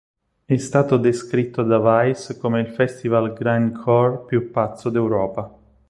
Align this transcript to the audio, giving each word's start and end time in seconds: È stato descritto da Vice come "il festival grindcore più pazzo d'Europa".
È 0.45 0.57
stato 0.57 0.97
descritto 0.97 1.61
da 1.61 1.77
Vice 1.79 2.39
come 2.39 2.59
"il 2.61 2.69
festival 2.69 3.33
grindcore 3.33 4.23
più 4.25 4.49
pazzo 4.49 4.89
d'Europa". 4.89 5.55